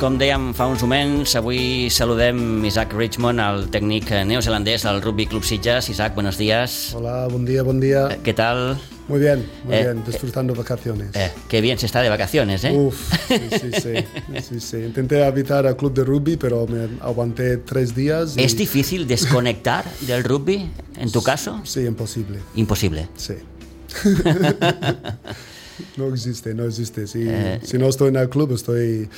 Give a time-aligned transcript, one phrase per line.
[0.00, 5.44] Com dèiem fa uns moments, avui saludem Isaac Richmond, el tècnic neozelandès del Rugby Club
[5.44, 5.90] Sitges.
[5.92, 6.94] Isaac, buenos días.
[6.94, 8.08] Hola, buen día, buen día.
[8.10, 8.78] Eh, ¿Qué tal?
[9.08, 11.10] Muy bien, muy Eh, bien, disfrutando vacaciones.
[11.14, 12.72] Eh, qué bien se está de vacaciones, ¿eh?
[12.74, 14.76] Uf, sí, sí, sí, sí, sí.
[14.78, 18.36] Intenté habitar al club de rugby, pero me aguanté tres días.
[18.38, 21.60] y- ¿Es difícil desconectar del rugby, en tu caso?
[21.64, 23.08] Sí, imposible, Imposible.
[23.16, 23.34] sí.
[25.96, 27.06] no existe, no existe.
[27.06, 27.58] Si, Eh.
[27.64, 29.08] si no estoy en el club, estoy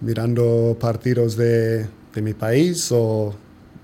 [0.00, 3.34] mirando partidos de, de mi país o,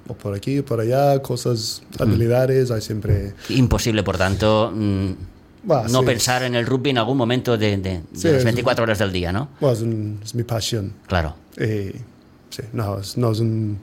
[0.08, 3.34] o por aquí, por allá, cosas, habilidades, hay siempre...
[3.48, 5.10] Imposible, por tanto, mm,
[5.64, 6.06] Bah, no sí.
[6.06, 8.98] pensar en el rugby en algún momento de, de- de Sí, las es- 24 horas
[8.98, 9.48] del día, ¿no?
[9.60, 10.92] Bueno, es, un- es mi pasión.
[11.06, 11.36] Claro.
[11.56, 11.92] Y,
[12.50, 13.78] sí, no, es, no es un,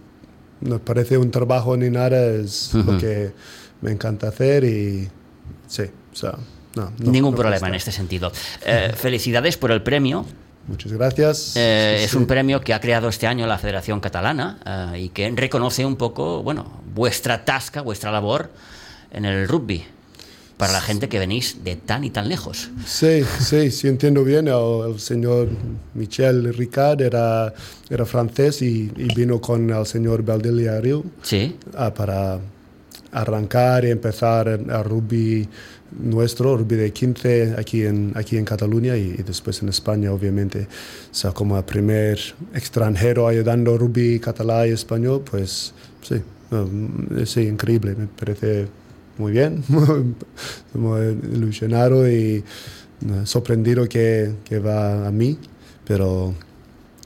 [0.62, 3.32] no parece un trabajo ni nada, es lo que
[3.82, 5.08] me encanta hacer y
[5.68, 6.36] sí, o sea,
[6.76, 8.30] no, no- Ningún no problema en este sentido.
[8.66, 10.26] Eh, felicidades por el premio.
[10.70, 11.54] Muchas gracias.
[11.56, 12.18] Eh, Sí, es sí.
[12.18, 15.96] un premio que ha creado este año la Federación Catalana eh, y que reconoce un
[15.96, 18.50] poco, bueno, vuestra tasca, vuestra labor
[19.12, 19.84] en el rugby
[20.58, 22.70] para la gente que venís de tan y tan lejos.
[22.86, 24.48] Sí, sí, sí entiendo bien.
[24.50, 25.48] El, el señor
[25.94, 27.54] Michel Ricard era,
[27.90, 31.56] era francés y, y vino con el señor Baldiliario Sí.
[31.78, 32.40] ah, para
[33.12, 35.48] arrancar y empezar el rugby
[35.98, 40.68] nuestro, rugby de 15 aquí en, aquí en Cataluña y, y después en España, obviamente.
[41.12, 42.20] O sea, como el primer
[42.54, 46.16] extranjero ayudando rugby catalán y español, pues sí,
[46.52, 48.68] mm, sí, increíble, me parece
[49.18, 49.64] muy bien.
[50.74, 52.44] Muy ilusionado y
[53.02, 55.38] eh, sorprendido que, que va a mí,
[55.86, 56.34] pero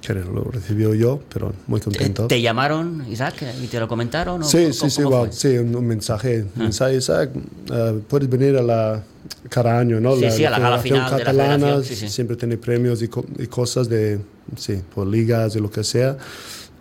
[0.06, 2.28] que lo recibió yo, pero muy ¿Te, contento.
[2.28, 4.42] te llamaron, Isaac, y te lo comentaron?
[4.42, 7.30] o Sí, sí, sí, wow, sí, un, un mensaje, un mensaje, Isaac,
[7.72, 9.04] eh, puedes venir a la
[9.50, 10.16] cada año, ¿no?
[10.18, 12.10] Sí, sí, a la gala Federación final de la catalana sí, sí.
[12.10, 14.20] siempre tiene premios y, co- y cosas de,
[14.58, 16.18] sí, por ligas y lo que sea.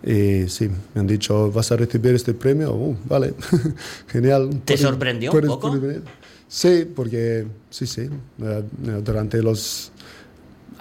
[0.05, 2.73] Y sí, me han dicho, ¿vas a recibir este premio?
[2.73, 3.33] Uh, vale,
[4.07, 4.49] genial.
[4.49, 5.71] ¿Te ¿Puedes- sorprendió un poco?
[5.71, 6.01] venir?
[6.49, 8.09] Sí, porque sí, sí,
[8.41, 8.63] eh,
[9.03, 9.92] durante los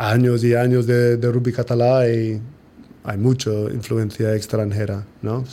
[0.02, 2.40] años y años de, de rugby catalán hay,
[3.04, 5.44] hay mucha influencia extranjera, ¿no?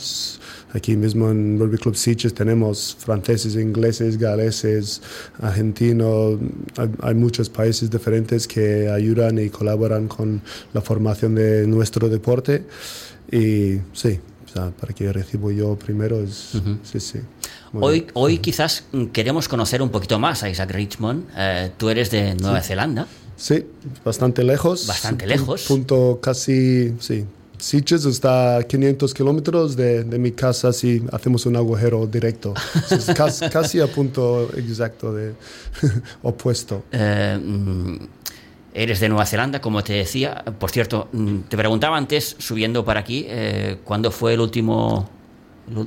[0.72, 5.02] Aquí mismo en Rugby Club Sitges tenemos franceses, ingleses, galeses,
[5.40, 6.38] argentinos,
[6.76, 10.40] hay, hay muchos países diferentes que ayudan y colaboran con
[10.72, 12.64] la formación de nuestro deporte
[13.30, 17.20] y sí, o sea, para que recibo yo primero es, sí, sí.
[17.72, 21.24] Muy Hoy, hoy quizás mm, queremos conocer un poquito más a Isaac Richmond.
[21.36, 23.06] Eh, tú eres de Nueva Zelanda.
[23.40, 23.64] Sí,
[24.04, 24.86] bastante lejos.
[24.86, 25.64] Bastante lejos.
[25.66, 27.24] Punto casi, sí.
[27.56, 32.52] Sitges está a 500 kilómetros de, de mi casa si hacemos un agujero directo.
[32.90, 35.32] Es casi, casi a punto exacto de
[36.22, 36.84] opuesto.
[36.92, 37.96] Eh, mm,
[38.74, 40.44] eres de Nueva Zelanda, como te decía.
[40.58, 45.08] Por cierto, mm, te preguntaba antes, subiendo para aquí, eh, ¿cuándo fue el último,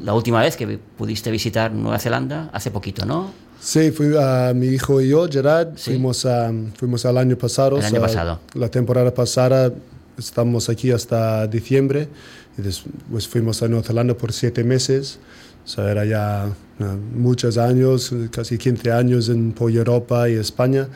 [0.03, 2.49] la última vez que pudiste visitar Nueva Zelanda?
[2.51, 3.31] Hace poquito, ¿no?
[3.63, 5.91] Sí, fui a mi hijo y yo, Gerard, Sí.
[5.91, 6.27] fuimos,
[6.75, 7.77] fuimos al año pasado.
[7.77, 8.39] El año pasado.
[8.55, 9.71] La temporada pasada
[10.17, 12.09] estamos aquí hasta diciembre
[12.57, 15.17] y después fuimos a Nueva Zelanda por siete meses.
[15.65, 16.83] O sea, era ya eh,
[17.15, 20.89] muchos años, casi 15 años en por Europa y España.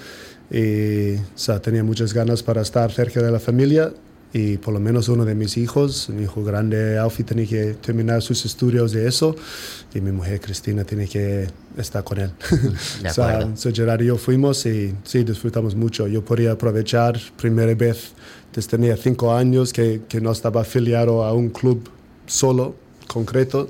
[0.51, 3.93] Y o sea, tenía muchas ganas para estar cerca de la familia
[4.37, 8.21] y por lo menos uno de mis hijos, mi hijo grande Alfie, tiene que terminar
[8.21, 9.35] sus estudios de eso
[9.95, 12.31] y mi mujer Cristina tiene que estar con él.
[13.01, 13.57] De O sea, acuerdo.
[13.57, 16.07] so Gerard y yo fuimos y sí, disfrutamos mucho.
[16.07, 18.11] Yo podía aprovechar primera vez
[18.53, 21.89] desde tenía cinco años que, que no estaba afiliado a un club
[22.27, 22.75] solo,
[23.07, 23.69] concreto.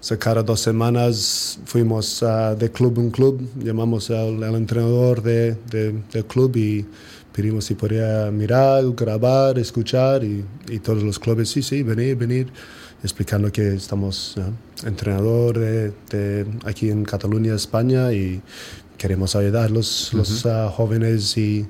[0.00, 5.22] O sea, cada dos semanas fuimos ah, de club en club, llamamos al, al entrenador
[5.22, 6.86] de, de- del club y
[7.32, 12.48] pedimos si podía mirar, grabar, escuchar y, y todos los clubes, sí, sí, venir, venir,
[13.02, 14.50] explicando que estamos ah,
[14.86, 18.42] entrenador de, de aquí en Cataluña, España y
[18.98, 21.66] queremos ayudar a los, los ah, jóvenes y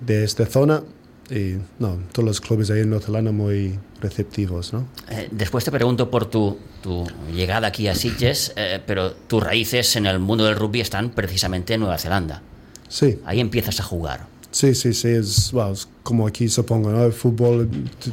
[0.00, 0.82] de esta zona.
[1.30, 4.88] Y no, todos los clubes ahí en Nueva Zelanda muy receptivos, ¿no?
[5.08, 9.94] Eh, después te pregunto por tu, tu llegada aquí a Sitges, eh, pero tus raíces
[9.94, 12.42] en el mundo del rugby están precisamente en Nueva Zelanda.
[12.88, 14.26] Sí, Ahí empiezas a jugar.
[14.50, 17.04] Sí, sí, sí, es, es como aquí supongo, ¿no?
[17.04, 17.68] El fútbol,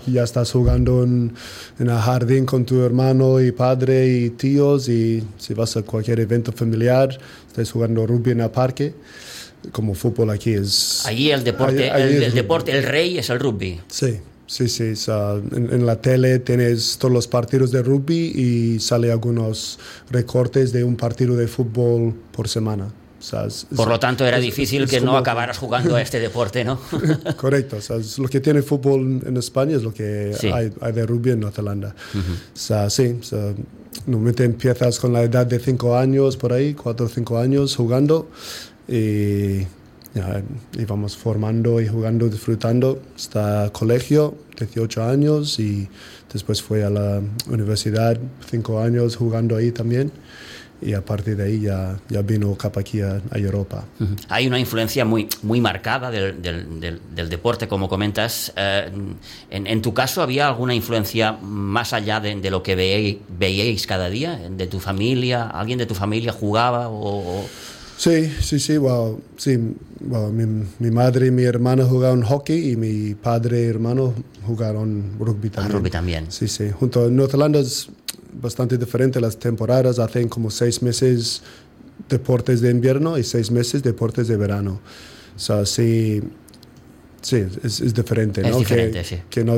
[0.07, 1.34] ya estás jugando en,
[1.80, 6.19] en, el jardín con tu hermano y padre y tíos y si vas a cualquier
[6.19, 7.18] evento familiar,
[7.48, 8.94] estás jugando rugby en el parque.
[9.72, 11.06] Como fútbol aquí es...
[11.06, 13.81] Allí el deporte, el, deporte, el rey es el rugby.
[13.88, 14.19] Sí,
[14.50, 19.78] Sí, sí, en, en, la tele tienes todos los partidos de rugby y sale algunos
[20.10, 22.88] recortes de un partido de fútbol por semana.
[23.75, 26.80] Por lo tanto, era difícil que no acabaras jugando a este deporte, ¿no?
[27.38, 27.78] Correcto.
[28.18, 31.96] lo que tiene fútbol en España es lo que hay, de rugby en Nueva Zelanda.
[32.54, 33.19] sí,
[34.06, 38.30] normalmente empiezas con la edad de 5 años, por ahí, 4 o 5 años jugando
[38.88, 39.62] y
[40.14, 40.42] ya,
[40.78, 45.90] íbamos formando y jugando, disfrutando hasta colegio, 18 años y
[46.31, 48.18] después fui a la universidad,
[48.50, 50.12] 5 años jugando ahí también
[50.82, 53.86] y a partir de ahí ya, ya vino Cap aquí a, Europa.
[54.30, 58.54] Hay una influencia muy, muy marcada del, del, del, deporte, como comentas.
[58.56, 58.92] Eh,
[59.50, 63.88] en, en, tu caso, ¿había alguna influencia más allá de, de lo que veíais, veíais,
[63.88, 64.40] cada día?
[64.50, 65.48] ¿De tu familia?
[65.48, 66.90] ¿Alguien de tu familia jugaba?
[66.90, 67.46] O,
[67.98, 73.16] Sí, sí, sí, wow, sí mi, mi, madre y mi hermana jugaron hockey y mi
[73.16, 74.14] padre y hermano
[74.46, 75.78] jugaron rugby ah, también.
[75.78, 76.26] rugby también.
[76.30, 76.70] Sí, sí.
[76.80, 77.60] Junto a Nueva Zelanda
[78.42, 80.00] bastante diferente las temporadas.
[80.00, 81.42] Hacen como seis meses
[82.10, 84.80] deportes de invierno y seis meses deportes de verano.
[85.36, 86.22] O sea, sí,
[87.22, 88.63] sí es, diferente, ¿no?
[88.63, 89.18] que, sí.
[89.30, 89.56] que no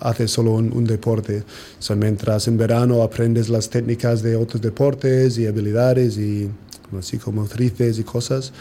[0.00, 1.44] haces solo un, deporte.
[1.78, 6.50] O sea, mientras en verano aprendes las técnicas de otros deportes y habilidades y
[6.98, 8.52] así como motrices y cosas,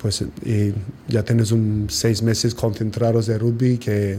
[0.00, 0.72] pues y
[1.08, 4.18] ya tienes un seis meses concentrados de rugby que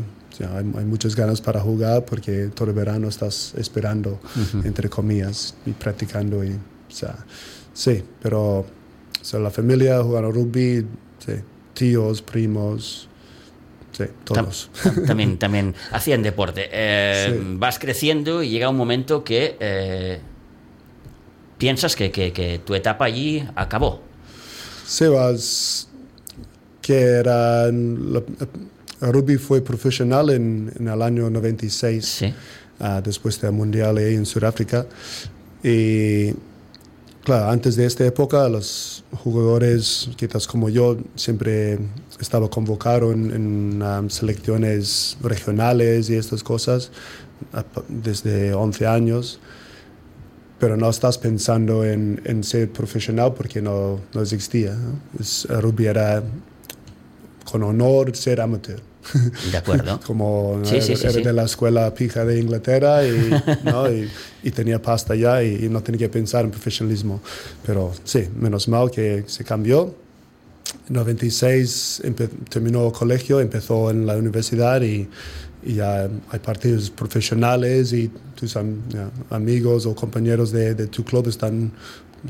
[0.56, 4.20] hay, muchas ganas para jugar porque todo el verano estás esperando,
[4.64, 6.44] entre comillas, y practicando.
[6.44, 7.16] Y, o sea,
[7.74, 8.66] sí, pero
[9.34, 10.86] la familia jugando rugby,
[11.20, 11.34] sí,
[11.74, 13.10] tíos, primos,
[13.92, 14.70] Sí, todos.
[15.06, 16.70] También, también hacían deporte.
[16.72, 20.20] Eh, vas creciendo y llega un momento que eh,
[21.58, 24.02] piensas que, que, que, tu etapa allí acabó.
[24.86, 25.90] Sí, vas.
[26.82, 27.68] Que era
[29.02, 32.26] rugby fue profesional en, en el año 96,
[32.80, 34.86] ah, después del Mundial en Sudáfrica.
[35.64, 36.32] Y
[37.24, 41.80] claro, antes de esta época, los jugadores, quizás como yo, siempre
[42.20, 46.92] estaba convocado en, um, selecciones regionales y estas cosas
[47.88, 49.40] desde 11 años.
[50.60, 54.76] Pero no estás pensando en, en ser profesional porque no, no existía.
[54.76, 55.62] ¿no?
[55.62, 56.22] rugby era
[57.50, 58.89] con honor ser amateur.
[59.52, 60.00] De acuerdo.
[60.06, 63.32] Como era, de la escuela pija de Inglaterra y,
[63.64, 63.92] ¿no?
[63.92, 64.10] y,
[64.44, 67.22] y, tenía pasta ya y, y, no tenía que pensar en profesionalismo.
[67.66, 69.96] Pero sí, menos mal que se cambió.
[70.88, 72.04] En 96
[72.50, 75.08] terminó el colegio, empezó en la universidad y,
[75.64, 78.56] y ya hay partidos profesionales y tus
[79.30, 81.72] amigos o compañeros de, de, tu club están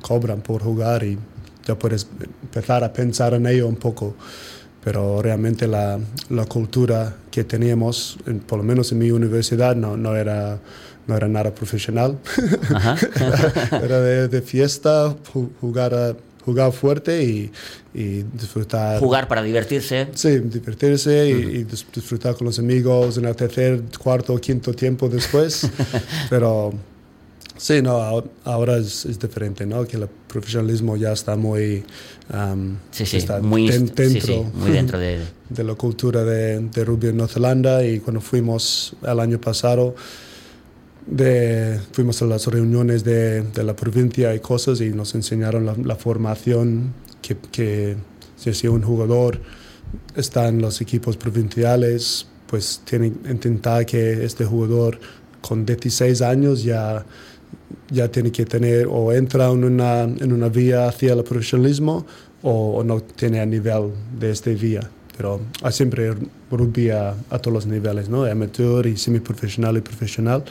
[0.02, 1.18] cobran por jugar y
[1.66, 2.08] ya puedes
[2.42, 4.16] empezar a pensar en ello un poco
[4.84, 6.00] pero realmente la,
[6.30, 8.18] la cultura que teníamos,
[8.48, 10.60] por lo menos en mi universidad, no, no, era,
[11.08, 12.18] no era nada profesional.
[13.84, 15.16] era, de, fiesta,
[15.60, 16.16] jugar,
[16.46, 17.52] jugar fuerte y,
[17.94, 19.00] y, disfrutar.
[19.00, 20.08] Jugar para divertirse.
[20.14, 25.70] Sí, divertirse y, disfrutar con los amigos en el tercer, cuarto, quinto tiempo después.
[26.30, 26.74] pero
[27.60, 29.86] Sí, no, ahora es, es, diferente, ¿no?
[29.86, 31.84] Que el profesionalismo ya está muy,
[32.34, 35.20] um, sí, sí, muy dentro, muy dentro de...
[35.50, 39.96] de la cultura de, de rugby en Nueva Zelanda y cuando fuimos el año pasado,
[41.08, 45.75] de, fuimos a las reuniones de, de, la provincia y cosas y nos enseñaron la,
[45.84, 47.98] la formación que, que
[48.38, 49.39] si un jugador
[50.15, 55.00] está en los equipos provinciales, pues tiene que intentar que este jugador
[55.42, 57.06] con 16 años ya
[57.92, 62.06] ya tiene que tener o entra en una, en una vía hacia el profesionalismo
[62.41, 64.89] o, no tiene a nivel de esta vía.
[65.15, 66.15] Pero hay siempre
[66.50, 68.24] rugby a, todos los niveles, ¿no?
[68.24, 70.43] amateur y semiprofesional y profesional.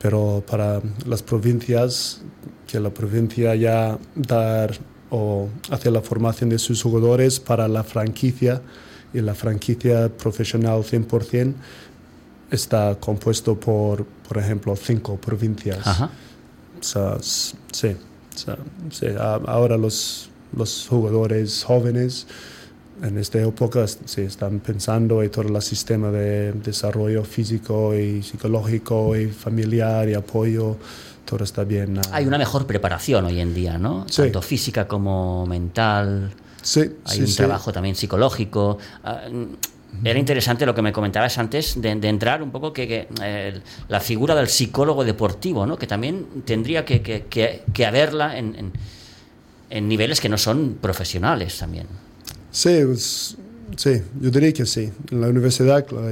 [0.00, 2.20] Pero para las provincias,
[2.66, 4.76] que la provincia ya dar
[5.10, 8.60] o hacer la formación de sus jugadores para la franquicia
[9.14, 11.54] y la franquicia profesional 100%
[12.50, 15.86] está compuesto por, por ejemplo, cinco provincias.
[15.86, 16.10] Ajá
[17.72, 17.96] sí,
[19.18, 22.26] ahora los, los jugadores jóvenes
[23.02, 29.16] en esta época sí, están pensando en todo el sistema de desarrollo físico y psicológico
[29.16, 30.76] y familiar y apoyo,
[31.24, 31.98] todo está bien.
[31.98, 32.02] Ah.
[32.12, 34.06] Hay una mejor preparación hoy en día, ¿no?
[34.06, 36.32] Tanto física como mental.
[36.62, 38.78] Sí, Hay un trabajo también psicológico.
[39.04, 39.28] Ah,
[40.04, 43.60] era interesante lo que me comentabas antes de, de entrar un poco que, que eh,
[43.88, 45.78] la figura del psicólogo deportivo, ¿no?
[45.78, 48.72] que también tendría que, que, que, que haberla en, en,
[49.70, 51.86] en, niveles que no son profesionales también.
[52.50, 53.36] Sí, pues,
[53.76, 54.90] sí, yo diría que sí.
[55.10, 56.10] En la universidad claro,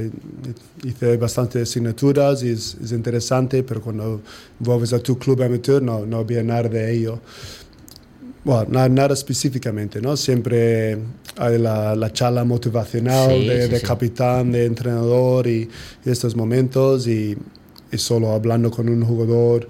[0.83, 4.21] hice bastantes asignaturas y es, es, interesante, pero cuando
[4.59, 7.19] vuelves a tu club amateur no, no había nada de ello.
[8.43, 10.15] Bueno, nada, nada, específicamente, ¿no?
[10.15, 10.99] Siempre
[11.35, 13.85] hay la, la charla motivacional Sí, de, sí, de sí.
[13.85, 15.67] capitán, de entrenador y,
[16.05, 17.35] y estos momentos y,
[17.91, 19.67] y solo hablando con un jugador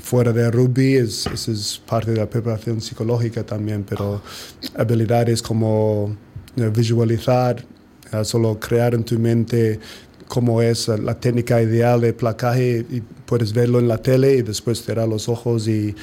[0.00, 4.22] fuera de rugby es, es parte de la preparación psicológica también, pero
[4.76, 6.16] habilidades como
[6.56, 7.64] eh, visualizar,
[8.12, 9.78] eh, solo crear en tu mente
[10.28, 14.82] cómo es la técnica ideal de placaje y puedes verlo en la tele y después
[14.82, 15.94] cerrar los ojos y,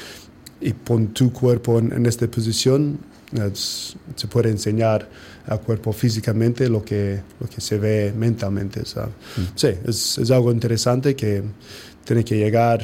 [0.62, 3.00] y pon tu cuerpo en, en esta posición.
[3.34, 5.08] Es, se puede enseñar
[5.48, 8.82] al cuerpo físicamente lo que, lo que se ve mentalmente.
[8.82, 9.42] Mm.
[9.56, 11.44] Sí, es, es, algo interesante que
[12.06, 12.84] tiene que llegar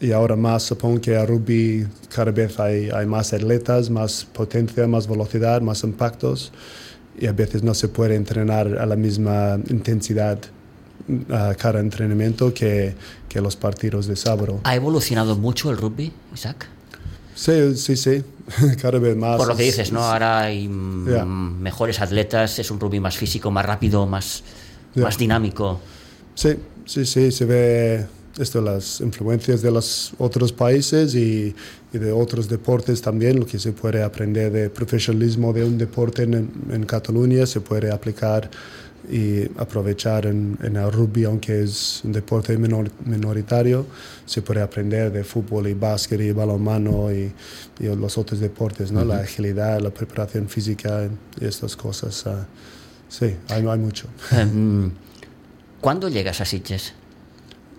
[0.00, 4.86] y ahora más supongo que a rugby cada vez hay, hay más atletas, más potencia,
[4.86, 6.52] más velocidad, más impactos
[7.18, 10.38] y a veces no se puede entrenar a la misma intensidad
[11.30, 12.94] a cada entrenamiento que,
[13.28, 14.60] que los partidos de sábado.
[14.64, 16.68] ¿Ha evolucionado mucho el rugby, Isaac?
[17.34, 18.24] Sí, sí, sí,
[18.82, 19.36] cada vez más.
[19.36, 20.02] Por lo que dices, ¿no?
[20.02, 20.68] Ahora hay
[21.06, 21.24] yeah.
[21.24, 24.42] mejores atletas, es un rugby más físico, más rápido, más,
[24.94, 25.04] yeah.
[25.04, 25.80] más dinámico.
[26.34, 26.50] Sí,
[26.84, 28.06] sí, sí, se ve
[28.38, 31.54] esto, las influencias de los otros países y,
[31.92, 36.22] y, de otros deportes también, lo que se puede aprender de profesionalismo de un deporte
[36.22, 38.50] en, en Cataluña se puede aplicar
[39.10, 43.86] y aprovechar en, en, el rugby, aunque es un deporte menor, minoritario,
[44.26, 47.32] se puede aprender de fútbol y básquet y balonmano y,
[47.80, 49.00] y los otros deportes, ¿no?
[49.00, 49.08] Uh -huh.
[49.08, 51.08] la agilidad, la preparación física
[51.40, 52.26] y estas cosas.
[52.26, 52.44] Uh,
[53.08, 54.06] sí, hay, hay mucho.
[54.32, 54.90] Um,
[55.80, 56.92] ¿Cuándo llegas a Sitges?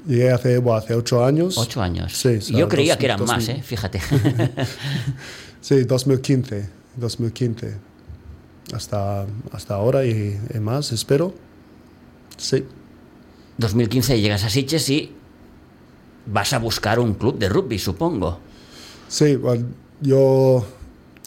[0.08, 1.58] Llegué hace, bueno, hace ocho años.
[1.58, 2.14] Ocho años.
[2.14, 3.36] Sí, Yo creía dos, que eran 2000.
[3.36, 3.62] más, ¿eh?
[3.64, 4.02] fíjate.
[5.62, 6.80] sí, 2015.
[6.96, 7.90] 2015
[8.74, 11.34] hasta, hasta ahora y, y, más, espero.
[12.38, 12.66] Sí.
[13.58, 15.14] 2015 llegas a Sitges y
[16.26, 18.40] vas a buscar un club de rugby, supongo.
[19.08, 19.68] Sí, bueno,
[20.02, 20.66] yo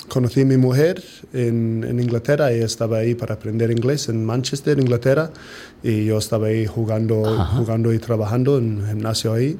[0.08, 4.78] conocí a mi mujer en, en, Inglaterra, ella estaba ahí para aprender inglés en Manchester,
[4.78, 5.30] Inglaterra,
[5.82, 7.56] y yo estaba ahí jugando, Ajá.
[7.56, 9.58] jugando y trabajando en un gimnasio ahí.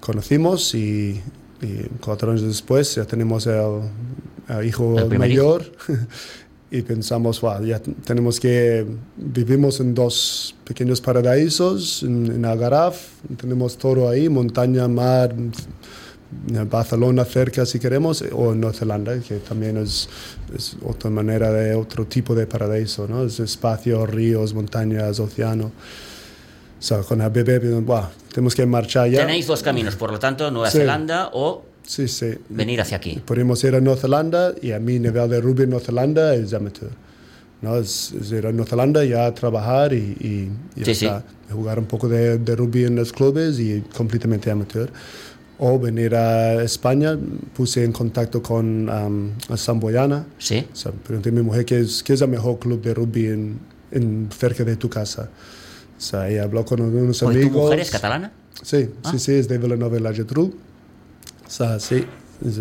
[0.00, 1.20] Conocimos y,
[1.62, 3.80] y, cuatro años después ya tenemos el,
[4.48, 5.62] el hijo el mayor.
[5.62, 5.98] Hijo.
[6.70, 13.08] y pensamos, wow, ya tenemos que, vivimos en dos pequeños paraísos, en, en Algarraf,
[13.40, 15.34] tenemos todo ahí, montaña, mar,
[16.30, 20.08] Barcelona cerca si queremos, o Nueva Zelanda, que también es,
[20.54, 23.24] es, otra manera de otro tipo de paraíso, ¿no?
[23.24, 25.66] Es espacio, ríos, montañas, océano.
[26.78, 29.20] O sea, con el bebé, wow, tenemos que marchar ya.
[29.20, 30.78] Tenéis dos caminos, por lo tanto, Nueva sí.
[30.78, 32.34] Zelanda o sí, sí.
[32.50, 33.20] venir hacia aquí.
[33.24, 36.52] Podemos ir a Nueva Zelanda y a mi nivel de rugby en Nueva Zelanda es
[36.52, 36.90] amateur.
[37.62, 37.76] ¿no?
[37.76, 41.78] Es, es, ir a Nueva Zelanda ya a trabajar y, y, y sí, hasta jugar
[41.78, 44.90] un poco de, de, rugby en los clubes y completamente amateur.
[45.60, 47.18] O venir a España,
[47.56, 50.24] puse en contacto con um, a Samboyana.
[50.38, 50.64] Sí.
[50.72, 53.26] O sea, pregunté a mi mujer qué es, qué es el mejor club de rugby
[53.26, 53.58] en,
[53.90, 55.28] en cerca de tu casa.
[55.96, 57.52] O sea, ella habló con unos amigos.
[57.52, 58.32] ¿Tu mujer es catalana?
[58.62, 59.10] Sí, ah.
[59.10, 60.10] sí, sí, es de Villanova y la.
[60.10, 62.04] O sea, sí,
[62.46, 62.58] es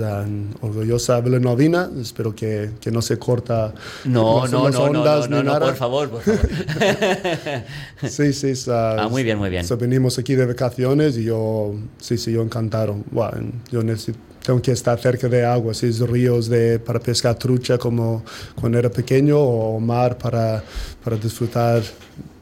[0.62, 1.90] orgullosa villanovina.
[2.00, 3.74] Espero que, que, no se corta
[4.06, 5.66] no, no, no, ondas no, no, no, nada.
[5.66, 6.40] por favor, por favor.
[8.10, 8.54] sí, sí.
[8.72, 9.64] Ah, muy bien, muy bien.
[9.64, 12.98] O sea, venimos aquí de vacaciones y yo, sí, sí, yo encantado.
[13.12, 17.36] Bueno, yo necesito tengo que estar cerca de agua, si es ríos de, para pescar
[17.36, 18.24] trucha como
[18.56, 20.64] cuando era pequeño o mar para,
[21.04, 21.84] para disfrutar,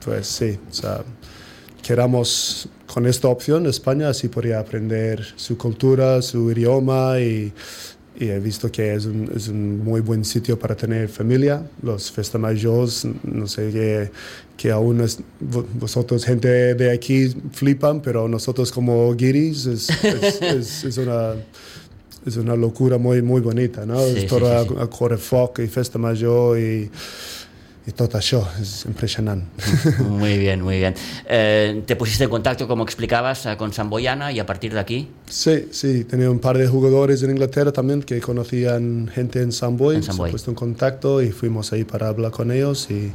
[0.03, 1.01] pues sí, o sea,
[1.85, 7.53] queramos con esta opción España así podría aprender su cultura, su idioma y,
[8.19, 11.61] y he visto que es un, es un, muy buen sitio para tener familia.
[11.83, 14.09] Los fiestas mayores, no sé que,
[14.57, 19.89] que aún es, vosotros, gente de aquí, flipan, pero nosotros como guiris es,
[20.41, 21.35] es, una
[22.25, 23.99] es una locura muy, muy bonita, ¿no?
[23.99, 24.75] Sí, es todo sí, sí.
[24.79, 26.89] a, a Correfoc y Festa Mayor y,
[27.87, 29.45] y todo eso, es impresionante.
[30.09, 30.95] Muy bien, muy bien.
[31.27, 35.07] Eh, ¿Te pusiste en contacto, como explicabas, con Samboyana y a partir de aquí?
[35.29, 39.97] Sí, sí, tenía un par de jugadores en Inglaterra también que conocían gente en Samboy,
[39.97, 40.29] en se Samboy.
[40.29, 43.11] han puesto en contacto y fuimos ahí para hablar con ellos y,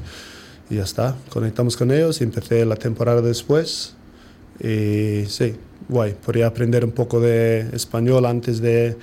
[0.71, 3.95] y ya está, conectamos con ellos y empecé la temporada después
[4.62, 5.57] y sí,
[5.89, 8.97] guay, podría aprender un poco de español antes de,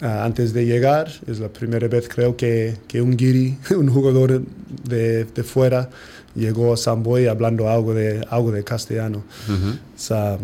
[0.00, 4.42] antes de llegar, es la primera vez creo que, que un guiri, un jugador
[4.84, 5.90] de, de fuera,
[6.34, 9.24] llegó a Samboy hablando algo de, algo de castellano.
[9.48, 9.70] Ujú.
[9.70, 10.38] O sea,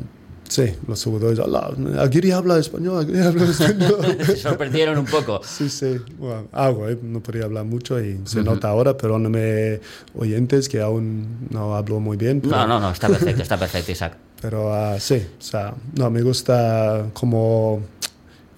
[0.48, 1.70] sí, los jugadores, "Hola,
[2.00, 4.18] Aguirre habla español, Aguirre habla español.
[4.26, 5.40] Se sorprendieron un poco.
[5.44, 6.98] Sí, sí, bueno, algo, ¿eh?
[7.02, 9.80] no podría hablar mucho y se nota ahora, perdóname
[10.16, 12.40] oyentes que aún no hablo muy bien.
[12.40, 14.16] Pero, No, no, no, está perfecto, está perfecto, Isaac.
[14.40, 17.80] pero ah, sí, o sea, no, me gusta como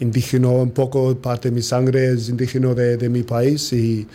[0.00, 4.06] indígena un poco, parte de mi sangre es indígena de, de mi país y,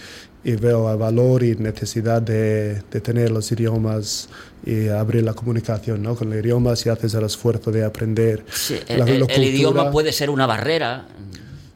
[0.43, 4.29] y veo el valor y necesidad de, de tener los idiomas
[4.65, 6.15] y abrir la comunicación ¿no?
[6.15, 9.19] con los idiomas si haces el esfuerzo de aprender Sí, la- el, la el- el
[9.19, 9.43] cultura.
[9.45, 11.05] idioma puede ser una barrera.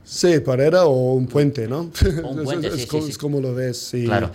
[0.06, 1.92] Sí, barrera o un puente, ¿no?
[2.24, 3.10] O un puente, es, sí, sí, como, sí.
[3.12, 3.94] es como lo ves.
[3.94, 4.32] y, Claro.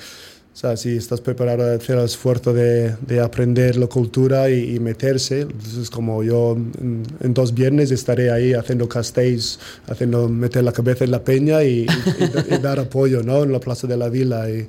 [0.52, 4.74] O sea, si estás preparado a hacer el esfuerzo de, de aprender la cultura y,
[4.76, 10.62] y meterse, entonces como yo en, en dos viernes estaré ahí haciendo castells, haciendo meter
[10.62, 13.42] la cabeza en la peña y, y- y dar apoyo, ¿no?
[13.44, 14.68] En la Plaza de la Vila y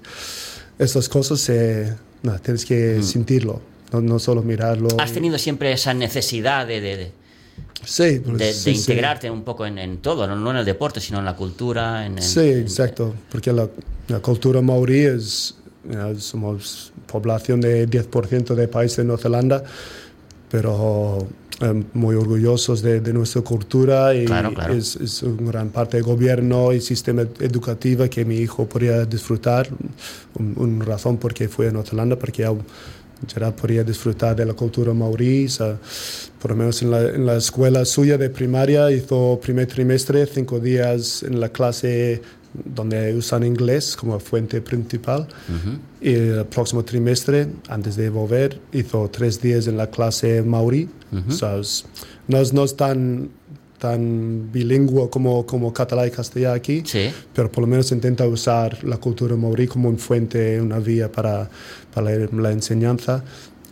[0.80, 3.62] estas cosas, eh, no, tienes que sentirlo,
[3.92, 4.88] no, no solo mirarlo.
[4.96, 5.02] Mm.
[5.02, 7.12] Has tenido siempre esa necesidad de, de- de-
[7.84, 8.80] sí, pues, de- de sí, sí.
[8.80, 10.38] integrarte un poco en, en todo, ¿no?
[10.38, 12.06] no en el deporte, sino en la cultura.
[12.06, 13.68] En, en- Sí, en- exacto, porque la,
[14.08, 15.56] la cultura maorí es,
[16.18, 19.64] somos población de 10% del país de Nueva Zelanda,
[20.50, 21.28] pero
[21.62, 24.74] eh, muy orgullosos de, de nuestra cultura y Claro, claro.
[24.74, 29.68] Es, es una gran parte del gobierno y sistema educativo que mi hijo podría disfrutar,
[30.36, 32.54] un- una razón por qué fue a Nueva Zelanda, porque ya
[33.56, 34.94] podría disfrutar de la cultura
[35.50, 35.78] sea,
[36.42, 40.60] por lo menos en la, en la escuela suya de primaria hizo primer trimestre, cinco
[40.60, 42.22] días en la clase
[42.54, 45.28] donde usan inglés como fuente principal.
[46.02, 50.90] Y el próximo trimestre, antes de volver, hizo tres días en la clase maorí.
[51.30, 51.86] Sea, es-
[52.28, 53.30] no, es, no es tan,
[53.80, 57.10] tan bilingüe como, como catalán y castellano aquí, Sí.
[57.34, 61.50] pero por lo menos intenta usar la cultura maorí como un fuente, una vía para,
[61.94, 63.24] para la, la enseñanza.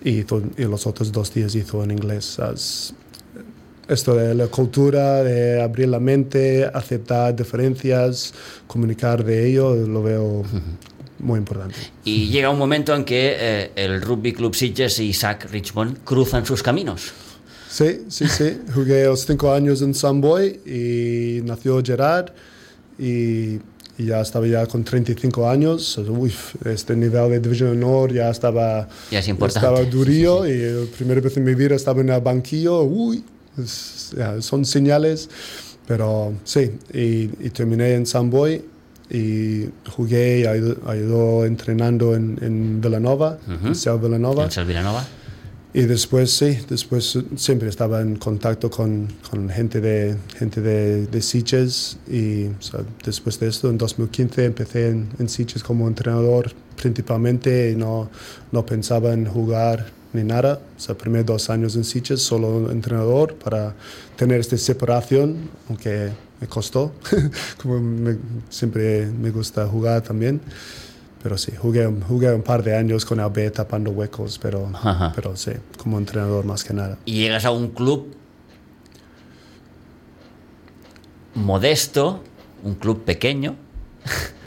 [0.04, 0.26] Y,
[0.58, 2.40] los otros dos días hizo en inglés.
[2.40, 2.94] O sea, es-
[3.92, 8.34] esto de la cultura, de abrir la mente, aceptar diferencias,
[8.68, 10.44] comunicar de ello, lo veo
[11.20, 11.76] muy importante.
[12.04, 16.46] Y llega un momento en que eh, el Rugby Club Sitges y Isaac Richmond cruzan
[16.46, 17.12] sus caminos.
[17.70, 18.60] Sí, sí, sí.
[18.74, 22.32] Jugué los cinco años en Samboy y nació Gerard
[23.00, 23.56] y,
[23.98, 25.98] y ya estaba ya con 35 años.
[25.98, 26.34] Uy,
[26.66, 29.66] este nivel de División de Honor ya estaba, Ya es importante.
[29.66, 32.82] estaba durillo y la primera vez en mi vida estaba en el banquillo.
[32.82, 33.24] Uy,
[33.57, 35.29] es- ya, son señales.
[35.87, 38.64] Pero sí, y, y terminé en Samboy
[39.09, 44.48] y jugué y ayudó, ayudó entrenando en, en Villanova, en Cell Villanova.
[44.55, 45.05] En Villanova.
[45.74, 51.22] Y después, sí, después siempre estaba en contacto con, con gente de, gente de, de
[51.22, 56.51] Sitges y o sea, después de esto, en 2015, empecé en, en Sitges como entrenador
[56.81, 58.09] principalmente y no,
[58.51, 60.60] no pensaba en jugar ni nada.
[60.78, 63.74] O sea, primeros dos años en Sitges, solo entrenador para
[64.16, 66.94] tener esta separación, aunque me costó,
[67.62, 68.18] como me-
[68.50, 70.42] siempre me gusta jugar también.
[71.24, 75.12] Pero sí, jugué, jugué un par de años con el B tapando huecos, pero, Ajá.
[75.16, 76.98] pero sí, como entrenador más que nada.
[77.06, 78.08] Y llegas a un club
[81.36, 82.24] modesto,
[82.64, 83.56] un club pequeño,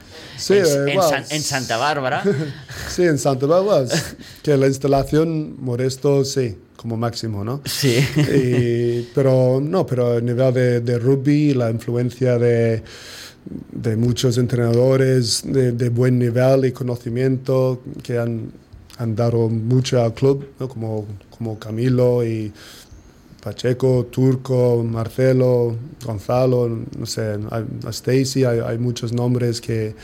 [0.46, 2.22] Sí, en, eh, en San- en Santa Bárbara.
[2.88, 3.86] Sí, en Santa Bárbara,
[4.42, 7.60] que la instalación modesto, sí, como máximo, ¿no?
[7.64, 7.96] Sí.
[8.16, 12.82] Y- pero no, pero a nivel de, de rugby, la influencia de,
[13.72, 18.52] de muchos entrenadores de, de buen nivel y conocimiento que han,
[18.98, 20.68] han dado mucho al club, ¿no?
[20.68, 22.52] como, como Camilo y
[23.44, 26.66] Pacheco, Turco, Marcelo, Gonzalo,
[26.98, 29.94] no sé, a Stacy, hay, hay muchos nombres que,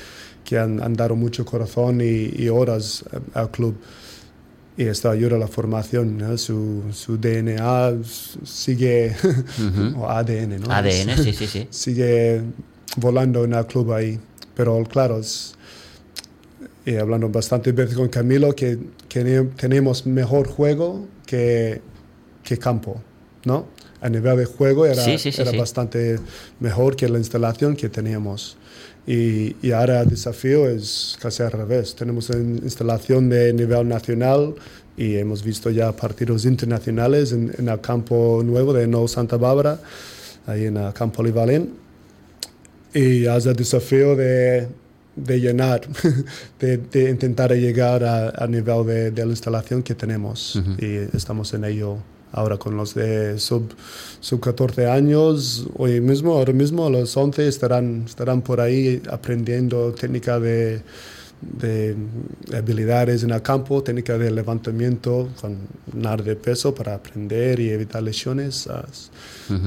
[0.44, 3.74] que han, han dado mucho corazón y, y horas al club
[4.76, 6.36] y esto ayuda a la formación, ¿no?
[6.38, 7.94] su, su DNA
[8.44, 9.14] sigue,
[9.96, 10.70] o ADN, ¿no?
[10.72, 11.66] ADN, sí, sí, sí.
[11.70, 12.42] Sigue
[12.96, 14.18] volando en el club ahí.
[14.54, 15.54] Pero claro, es-
[16.86, 21.82] y hablando bastante veces con Camilo, que, que ne- tenemos mejor juego que,
[22.42, 23.02] que campo,
[23.44, 23.66] ¿no?
[24.00, 26.18] A nivel de juego era, Sí, sí, sí, era bastante
[26.60, 28.56] mejor que la instalación que teníamos.
[29.06, 31.94] Y, y ahora el desafío es casi al revés.
[31.96, 34.54] Tenemos una instalación de nivel nacional
[34.96, 39.80] y hemos visto ya partidos internacionales en, en el campo nuevo de No Santa Bárbara,
[40.46, 41.70] ahí en el campo Polivalent.
[42.94, 44.66] Y es el desafío de,
[45.16, 45.82] de llenar,
[46.60, 50.60] de, de intentar llegar a- al nivel de, de la instalación que tenemos.
[50.78, 51.98] Y estamos en ello
[52.32, 53.74] ahora con los de sub,
[54.20, 59.92] sub 14 años, hoy mismo, ahora mismo a los 11 estarán, estarán por ahí aprendiendo
[59.92, 60.82] técnica de,
[61.40, 61.96] de
[62.54, 65.58] habilidades en el campo, técnica de levantamiento con
[65.92, 68.68] nada de peso para aprender y evitar lesiones.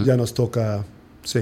[0.06, 0.86] Ya nos toca,
[1.24, 1.42] sí,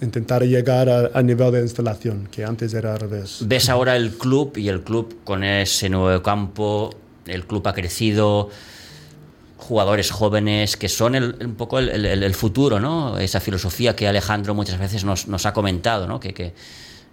[0.00, 3.38] intentar llegar a, nivel de instalación, que antes era al revés.
[3.46, 6.90] Ves ahora el club y el club con ese nuevo campo,
[7.26, 8.48] el club ha crecido,
[9.62, 13.18] jugadores jóvenes que son un poco el, futuro, ¿no?
[13.18, 16.20] Esa filosofía que Alejandro muchas veces nos, ha comentado, ¿no?
[16.20, 16.52] Que, que,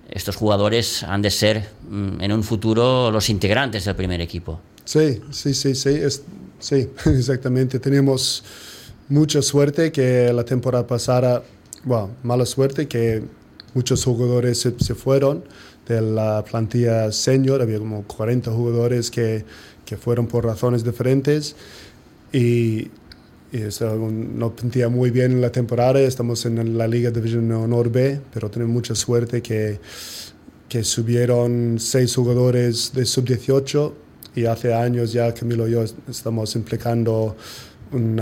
[0.10, 4.60] estos jugadores han de ser mm, en un futuro los integrantes del primer equipo.
[4.84, 6.00] Sí, sí, sí, sí,
[6.60, 7.80] sí, exactamente.
[7.80, 8.44] Tenemos
[9.08, 11.44] mucha suerte que la temporada pasada,
[11.84, 13.22] bueno, mala suerte que
[13.76, 15.44] muchos jugadores se, se fueron
[15.88, 19.46] de la plantilla senior, había como 40 jugadores que,
[19.86, 21.56] que fueron por razones diferentes
[22.34, 22.90] y,
[23.52, 26.00] eso no pintía muy bien en la temporada.
[26.00, 29.80] Estamos en la Liga División Honor B, pero tenemos mucha suerte que,
[30.68, 33.92] que subieron seis jugadores de sub-18
[34.36, 37.36] y hace años ya Camilo y yo estamos implicando
[37.92, 38.22] un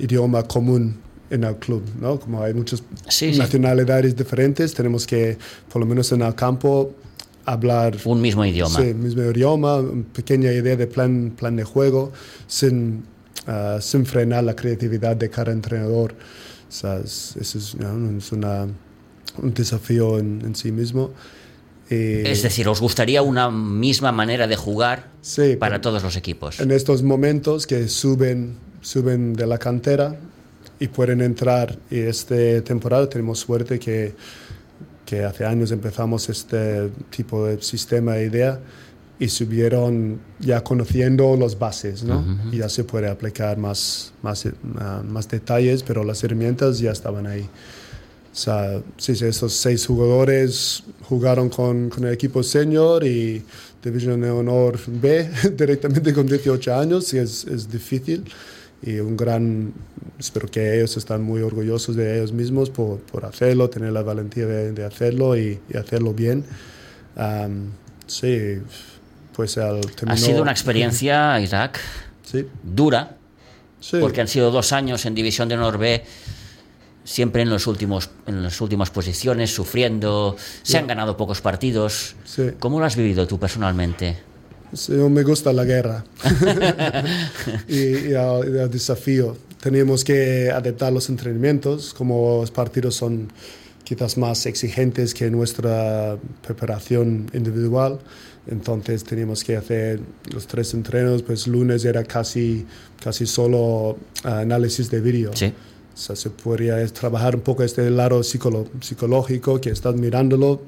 [0.00, 0.96] idioma común
[1.30, 2.18] en el club, ¿no?
[2.18, 2.82] Como hay muchas
[3.36, 5.36] nacionalidades diferentes, tenemos que,
[5.70, 6.94] por lo menos en el campo,
[7.52, 7.96] hablar...
[8.04, 8.78] Un mismo idioma.
[8.78, 9.82] Sí, mismo idioma,
[10.12, 12.12] pequeña idea de plan, plan de juego,
[12.46, 13.04] sin,
[13.46, 16.14] uh, sin frenar la creatividad de cada entrenador.
[16.68, 17.00] eso
[17.40, 17.74] es,
[18.32, 18.66] una,
[19.42, 21.10] un desafío en, sí mismo.
[21.88, 26.60] es decir, ¿os gustaría una misma manera de jugar sí, para todos los equipos?
[26.60, 30.16] En estos momentos que suben, suben de la cantera
[30.80, 34.14] y pueden entrar, y esta temporada tenemos suerte que
[35.08, 38.60] que hace años empezamos este tipo de sistema de idea
[39.18, 42.22] y subieron ya conociendo las bases, ¿no?
[42.52, 44.46] Y ya se puede aplicar más, más,
[44.78, 47.40] ah, más detalles, pero las herramientas ya estaban ahí.
[47.40, 53.42] O sea, sí, sí, esos seis jugadores jugaron con, con el equipo senior y
[53.82, 58.24] División de Honor B directamente con 18 años y es, es difícil
[58.82, 59.72] y un gran,
[60.18, 64.46] espero que ellos están muy orgullosos de ellos mismos por, por hacerlo, tener la valentía
[64.46, 66.44] de, de hacerlo y, y, hacerlo bien.
[68.06, 68.58] sí,
[69.34, 71.80] pues al Ha sido una experiencia, Isaac,
[72.22, 72.46] sí.
[72.62, 73.16] dura,
[73.80, 73.98] sí.
[74.00, 76.04] porque han sido dos años en División de Honor B
[77.08, 82.16] siempre en, los últimos, en las últimas posiciones, sufriendo, se han ganado pocos partidos.
[82.24, 82.50] Sí.
[82.58, 84.18] ¿Cómo lo has vivido tú personalmente?
[84.72, 86.04] Sí, me gusta la guerra
[87.68, 89.36] y, el, desafío.
[89.60, 93.28] Tenemos que adaptar los entrenamientos, como los partidos son
[93.84, 97.98] quizás más exigentes que nuestra preparación individual.
[98.46, 100.00] Entonces teníamos que hacer
[100.32, 102.66] los tres entrenos, pues lunes era casi,
[103.02, 105.30] casi solo ah, análisis de vídeo.
[105.34, 105.46] Sí.
[105.46, 110.62] O sea, se podría trabajar un poco este lado psicológico, que estás mirándolo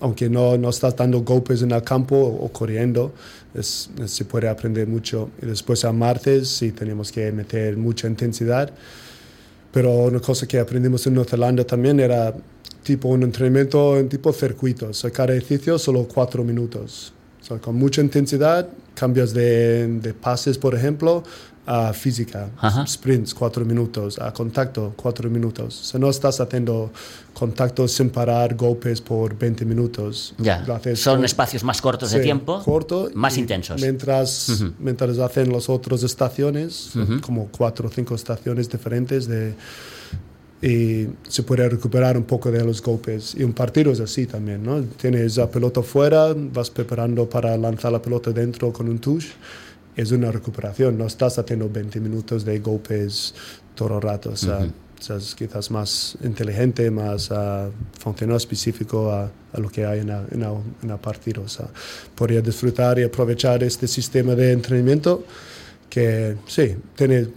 [0.00, 3.12] aunque no, no estás dando golpes en el campo o, corriendo,
[3.54, 5.30] es, se puede aprender mucho.
[5.40, 8.70] Y después a martes sí tenemos que meter mucha intensidad.
[9.72, 12.34] Pero una cosa que aprendimos en Nueva Zelanda también era
[12.82, 14.90] tipo un entrenamiento en tipo circuito.
[14.90, 17.12] O cada ejercicio solo cuatro minutos.
[17.40, 21.22] O sea, con mucha intensidad, cambias de, de pases, por ejemplo,
[21.66, 22.48] a física,
[22.86, 25.74] sprints, cuatro minutos, a contacto, cuatro minutos.
[25.74, 26.92] Sea, no estás haciendo
[27.34, 30.34] contacto sin parar, golpes por 20 minutos.
[30.38, 33.80] Ya, son espacios más cortos de tiempo, corto, más intensos.
[33.80, 39.54] Mientras, mientras hacen las otras estaciones, como cuatro o cinco estaciones diferentes de
[40.62, 43.34] y se puede recuperar un poco de los golpes.
[43.34, 44.80] Y un partido es así también, ¿no?
[44.82, 49.26] Tienes la pelota fuera, vas preparando para lanzar la pelota dentro con un touch
[49.96, 53.34] es una recuperación, no estás haciendo 20 minutos de golpes
[53.74, 54.30] todo el rato.
[54.30, 54.66] O sea,
[55.16, 61.42] es quizás más inteligente, más uh, funcional específico a, lo que hay en el partido.
[61.42, 61.66] O sea,
[62.14, 65.24] podría disfrutar y aprovechar este sistema de entrenamiento
[65.88, 67.28] que sí, tiene,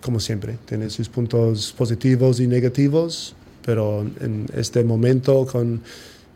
[0.00, 5.82] como siempre, tiene sus puntos positivos y negativos, pero en este momento con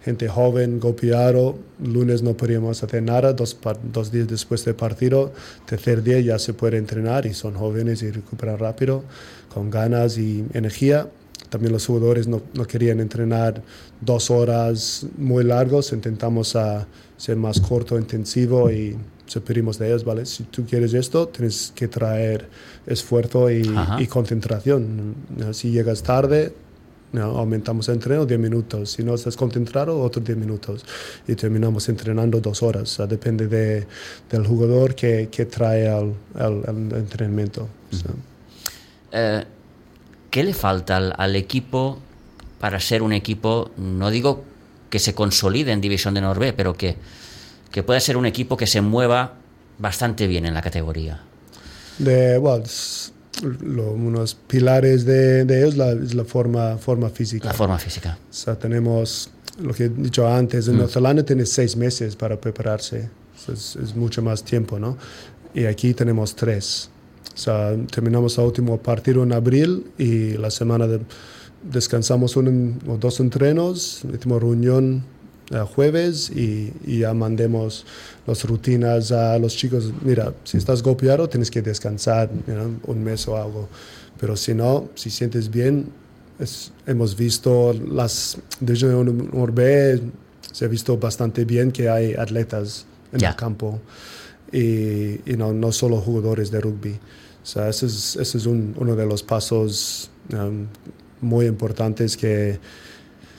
[0.03, 1.59] gente joven, golpeado.
[1.83, 3.59] Lunes no podíamos hacer nada, dos,
[3.93, 5.33] dos, días después del partido.
[5.67, 9.05] Tercer día ya se puede entrenar y son jóvenes y recuperan rápido,
[9.53, 11.09] con ganas y energía.
[11.49, 13.63] También los jugadores no, no querían entrenar
[14.01, 16.87] dos horas muy largos, intentamos a
[17.17, 20.27] ser más corto, intensivo y se pedimos de ellos, ¿vale?
[20.27, 22.49] Si tú quieres esto, tienes que traer
[22.87, 23.63] esfuerzo y,
[23.99, 25.15] y concentración.
[25.53, 26.53] Si llegas tarde,
[27.13, 28.93] no, aumentamos el entreno 10 minutos.
[28.93, 30.85] Si no estás concentrado, otros 10 minutos.
[31.27, 33.01] Y terminamos entrenando dos horas.
[33.09, 33.87] depende de,
[34.31, 37.69] del jugador que, que trae al, al, entrenamiento.
[39.13, 39.45] eh,
[40.31, 41.99] ¿qué le falta al, al equipo
[42.61, 44.45] para ser un equipo, no digo
[44.91, 46.97] que se consolide en División de Norbe, pero que,
[47.73, 49.35] que pueda ser un equipo que se mueva
[49.79, 51.23] bastante bien en la categoría?
[51.99, 52.63] De, well,
[53.63, 57.49] lo- unos pilares de, de ellos la, es la forma, forma física.
[57.49, 58.19] La forma física.
[58.31, 59.31] O sea, tenemos,
[59.63, 63.09] lo que he dicho antes, en Nueva Zelanda tiene seis meses para prepararse.
[63.53, 64.97] Es, es mucho más tiempo, ¿no?
[65.55, 66.91] Y aquí tenemos tres.
[67.35, 71.01] O sea, terminamos el último partido en abril y la semana de,
[71.63, 75.05] descansamos un o dos entrenos, hicimos reunión
[75.51, 77.85] el jueves y, y ya mandemos
[78.31, 79.93] las rutinas a los chicos.
[80.03, 83.69] Mira, si estás golpeado tienes que descansar you know, un mes o algo.
[84.21, 85.87] Pero si no, si sientes bien,
[86.39, 90.01] es- hemos visto las Division 1 B,
[90.53, 93.31] se ha visto bastante bien que hay atletas en Ya.
[93.31, 93.81] el campo
[94.53, 96.93] y, y no, no solo jugadores de rugby.
[97.43, 100.67] O sea, ese es, ese es un- uno de los pasos um,
[101.21, 102.59] muy importantes que,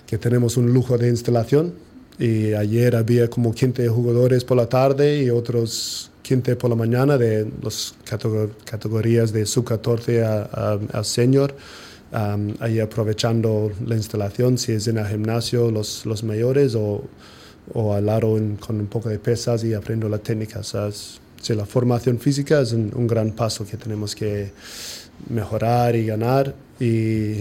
[0.08, 1.74] que tenemos un lujo de instalación.
[2.22, 7.18] Y ayer había como 15 jugadores por la tarde y otros 15 por la mañana
[7.18, 7.96] de las
[8.66, 11.54] categorías de sub-14 a, a- a senior.
[12.14, 17.04] um, ahí aprovechando la instalación, si es en el gimnasio, los, los mayores o,
[17.74, 20.60] o al lado con un poco de pesas y aprendo la técnica.
[20.60, 20.64] O
[21.56, 24.52] la formación física es un, un gran paso que tenemos que
[25.30, 26.54] mejorar y ganar.
[26.80, 27.38] Y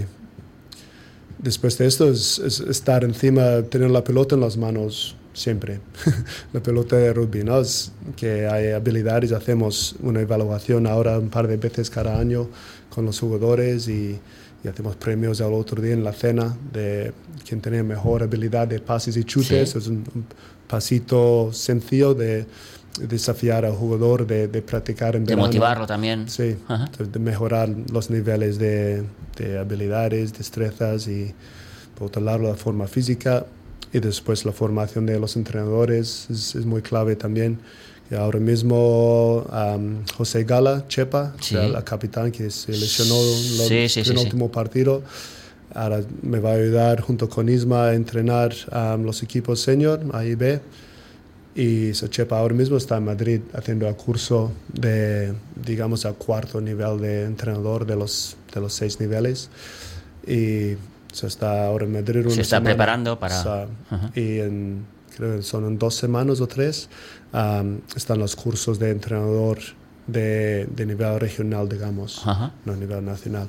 [1.42, 5.80] después de esto es, es estar encima, tener la pelota en las manos siempre.
[6.52, 7.60] la pelota de rugby, ¿no?
[7.60, 12.48] Es que hay habilidades, hacemos una evaluación ahora un par de veces cada año
[12.88, 14.18] con los jugadores y,
[14.62, 17.12] y hacemos premios al otro día en la cena de
[17.46, 19.70] quien tenía mejor habilidad de pases y chutes.
[19.70, 19.78] Sí.
[19.78, 20.24] Es un, un
[20.68, 22.46] pasito sencillo de
[22.98, 25.46] desafiar al jugador, de, de practicar en De verano.
[25.46, 26.28] motivarlo también.
[26.28, 26.56] Sí,
[26.98, 29.04] de, de mejorar los niveles de,
[29.36, 31.34] de habilidades, destrezas y
[32.20, 33.44] lado la forma física
[33.92, 37.58] y después la formación de los entrenadores es, es muy clave también.
[38.10, 41.56] Y ahora mismo am, José Gala, Chepa, Sí.
[41.56, 45.02] el, el capitán que se lesionó en Sí, el sí, sí, último partido,
[45.74, 50.24] ahora me va a ayudar junto con Isma a entrenar am, los equipos senior, A
[50.24, 50.60] y B.
[51.54, 56.60] Y so Chepa ahora mismo está en Madrid haciendo el curso de, digamos, al cuarto
[56.60, 59.50] nivel de entrenador de los, de los seis niveles.
[60.26, 60.74] Y
[61.12, 62.24] se está ahora en Madrid.
[62.26, 62.70] una Se está semana.
[62.70, 63.66] preparando para- O sea.
[64.14, 64.84] Y en,
[65.16, 66.88] creo que son en dos semanas o tres,
[67.32, 69.58] am, están los cursos de entrenador
[70.06, 72.52] de, de nivel regional, digamos, Ajá.
[72.64, 73.48] no a nivel nacional.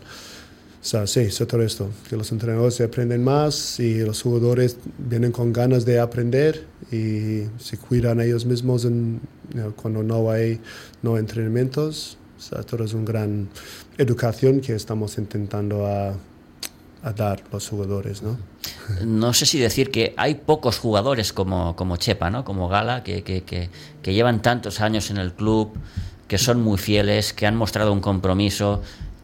[0.81, 5.99] Sí, todo esto, que los entrenadores aprenden más y los jugadores vienen con ganas de
[5.99, 9.21] aprender y se cuidan ellos mismos en,
[9.53, 10.59] you know, cuando no hay
[11.03, 12.17] no entrenamientos.
[12.67, 13.49] Todo es una gran
[13.99, 16.15] educación que estamos intentando a,
[17.03, 18.37] a dar los jugadores, ¿no?
[19.05, 22.43] No sé si decir que hay pocos jugadores como, como Chepa, ¿no?
[22.43, 23.69] como Gala, que, que, que,
[24.01, 25.73] que llevan tantos años en el club,
[26.27, 28.81] que son muy fieles, que han mostrado un compromiso,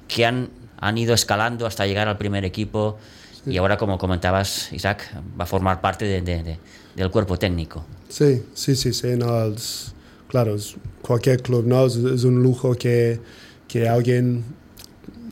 [0.08, 2.98] que han, han ido escalando hasta llegar al primer equipo
[3.46, 5.10] y ahora, como comentabas, Isaac,
[5.40, 6.60] va a formar parte de- de- de-
[6.96, 7.86] del cuerpo técnico.
[8.10, 9.94] Sí, sí, sí, sí, no, es-
[10.28, 11.86] claro, es- cualquier club, ¿no?
[11.86, 13.20] Es, es un lujo que,
[13.68, 14.44] que alguien,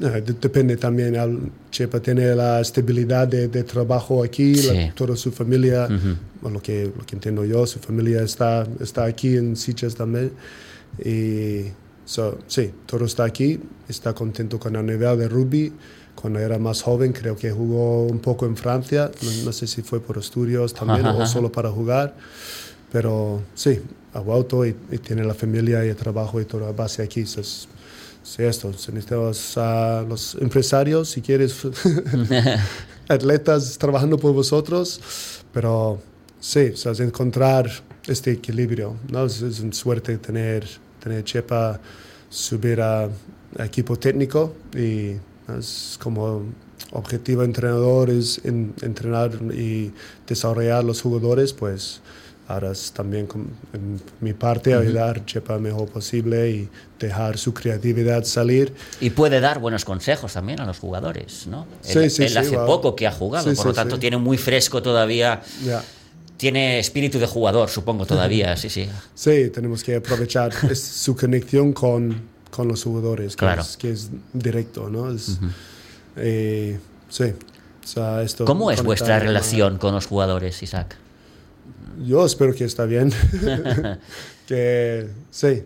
[0.01, 4.91] eh, de- depende también, al, Chepa tiene la estabilidad de, trabajo aquí, la- Sí.
[4.95, 6.47] toda su familia, Ujú.
[6.47, 10.31] o lo, que, lo que entiendo yo, su familia está, está aquí en Sichas también,
[11.03, 11.65] y
[12.05, 15.73] so, sí, todo está aquí, está contento con el nivel de rugby.
[16.15, 19.81] Cuando era más joven creo que jugó un poco en Francia, no, no sé si
[19.81, 21.27] fue por estudios también Ajá, o ajá.
[21.27, 22.15] solo para jugar,
[22.91, 23.81] pero sí,
[24.13, 27.25] ha vuelto y, y tiene la familia y el trabajo y toda la base aquí.
[27.25, 27.67] So, es,
[28.23, 31.55] sí, esto, se necesitamos a los empresarios, si quieres,
[33.09, 35.01] atletas trabajando por vosotros,
[35.53, 35.99] pero
[36.39, 37.69] sí, o sea, es encontrar
[38.07, 39.25] este equilibrio, ¿no?
[39.25, 40.65] Es, es una suerte tener,
[41.05, 41.79] tener Chepa
[42.29, 45.11] subir a, a equipo técnico y
[45.57, 46.41] es como
[46.91, 49.91] objetivo entrenador es en- entrenar y
[50.27, 52.01] desarrollar los jugadores, pues
[52.47, 57.37] ahora es también com- en mi parte ayudar a Chepa lo mejor posible y dejar
[57.37, 58.73] su creatividad salir.
[58.99, 61.67] Y puede dar buenos consejos también a los jugadores, ¿no?
[61.81, 62.65] Sí, él sí, él sí, hace wow.
[62.65, 65.83] poco que ha jugado, por lo tanto tiene muy fresco todavía, Ya.
[66.37, 68.89] Tiene espíritu de jugador, supongo, todavía, sí, sí.
[69.15, 72.21] Sí, tenemos que aprovechar es su conexión con,
[72.51, 73.61] con los jugadores, que, Claro.
[73.61, 75.11] es, que es directo, ¿no?
[75.11, 75.39] Es,
[76.17, 77.25] eh, sí.
[77.83, 80.97] O sea, esto, ¿Cómo es vuestra relación con los jugadores, Isaac?
[82.03, 83.13] Yo espero que está bien.
[84.47, 85.63] que sí,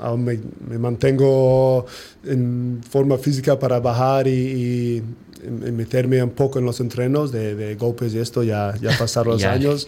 [0.00, 1.84] aún me, me, mantengo
[2.24, 5.02] en forma física para bajar y, y,
[5.50, 9.44] meterme un poco en los entrenos de, de golpes y esto, ya, ya pasaron los
[9.44, 9.86] años.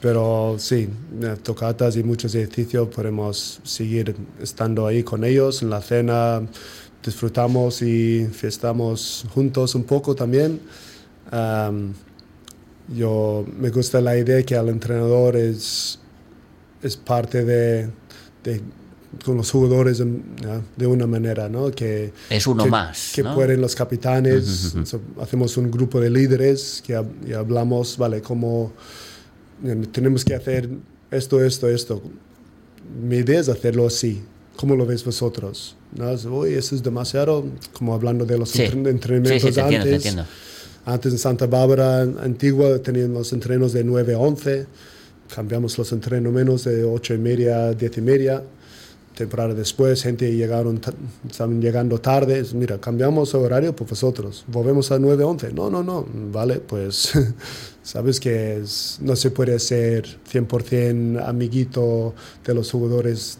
[0.00, 0.88] Pero sí,
[1.44, 5.62] tocatas y muchos ejercicios podemos seguir estando ahí con ellos.
[5.62, 6.42] En la cena
[7.04, 10.60] disfrutamos y fiestamos juntos un poco también.
[12.88, 16.00] yo me gusta la idea que el entrenador es,
[16.82, 17.88] es parte de,
[18.42, 18.60] de
[19.24, 20.02] con los jugadores
[20.76, 21.70] de una manera, ¿no?
[21.70, 23.12] Que, es uno más.
[23.14, 24.74] Que pueden los capitanes,
[25.20, 28.22] hacemos un grupo de líderes que y hablamos, ¿vale?
[28.22, 28.72] Cómo
[29.92, 30.68] tenemos que hacer
[31.10, 32.02] esto, esto, esto.
[33.00, 34.22] Mi idea es hacerlo así.
[34.56, 35.76] ¿Cómo lo ves vosotros?
[35.96, 36.12] ¿No?
[36.30, 40.16] Uy, eso es demasiado, como hablando de los entrenamientos antes.
[40.84, 44.66] Antes en Santa Bárbara, Antigua, teníamos los entrenos de 9 a 11.
[45.32, 48.42] Cambiamos los entrenos menos de 8 y media a 10 y media
[49.14, 50.80] temporada después, gente llegaron,
[51.28, 56.60] estaban llegando tarde, mira, cambiamos horario por vosotros, volvemos a 9.11, no, no, no, vale,
[56.60, 57.12] pues
[57.82, 63.38] sabes que es, no se puede ser 100% amiguito de los jugadores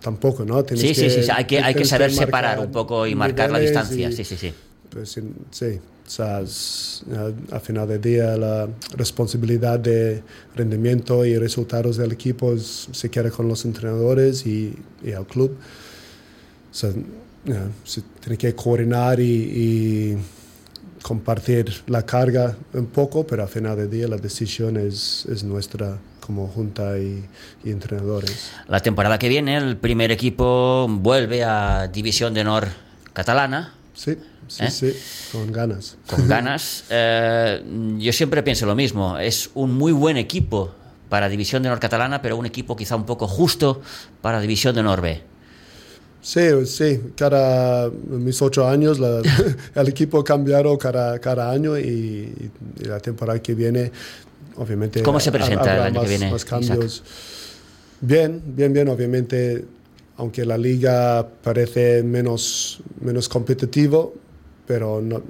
[0.00, 0.64] tampoco, ¿no?
[0.68, 4.10] sí, sí, sí, hay que, hay que saber separar un poco y marcar la distancia,
[4.12, 4.52] sí, sí, sí.
[4.90, 5.20] Pues,
[5.50, 8.66] sí, o sea, al final del día la
[8.96, 10.22] responsabilidad de
[10.56, 15.54] rendimiento y resultados del equipo se queda con los entrenadores y, y el club.
[16.70, 16.92] O sea,
[17.84, 20.16] se tiene que coordinar y,
[21.02, 25.96] compartir la carga un poco, pero al final del día la decisión es, es nuestra
[26.20, 27.24] como junta y,
[27.64, 28.50] y, entrenadores.
[28.66, 32.68] La temporada que viene el primer equipo vuelve a División de Honor
[33.12, 33.77] catalana.
[33.98, 34.16] Sí.
[34.46, 34.70] Sí, ¿Eh?
[34.70, 34.94] sí,
[35.32, 35.96] con ganas.
[36.08, 36.84] Con ganas.
[36.90, 37.62] Eh,
[37.98, 39.18] yo siempre pienso lo mismo.
[39.18, 40.70] Es un muy buen equipo
[41.08, 43.82] para División de Honor Catalana, pero un equipo quizá un poco justo
[44.22, 45.22] para División de Honor B.
[46.22, 47.00] Sí, sí.
[47.16, 48.98] Cada mis ocho años
[49.74, 53.90] el equipo cambiaron cada, cada año y, la temporada que viene,
[54.56, 55.02] obviamente.
[55.02, 56.30] ¿Cómo se presenta el año que viene?
[56.30, 57.02] Más cambios.
[58.00, 58.88] Bien, bien, bien.
[58.88, 59.64] Obviamente,
[60.18, 64.14] aunque la liga parece menos, menos competitivo,
[64.66, 65.22] pero no,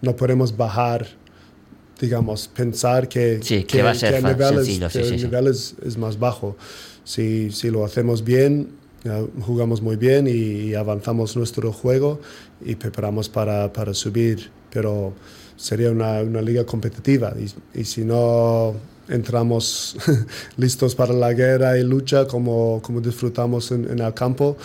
[0.00, 1.08] no podemos bajar,
[2.00, 4.58] digamos, pensar que, que, va a ser el nivel,
[5.48, 6.56] es, es, más bajo.
[7.02, 8.68] Si, si lo hacemos bien,
[9.40, 12.20] jugamos muy bien y, avanzamos nuestro juego
[12.64, 15.14] y preparamos para, para subir, pero
[15.56, 18.76] sería una, una liga competitiva y, y si no
[19.08, 19.96] entramos
[20.56, 24.56] listos para la guerra y lucha como, como disfrutamos en, el campo,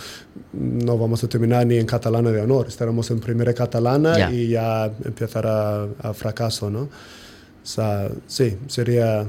[0.52, 2.68] no vamos a terminar ni en catalana de honor.
[2.68, 6.82] Estaremos en primera catalana y ya empezará a, fracaso, ¿no?
[6.82, 9.26] O sea, sí, sería...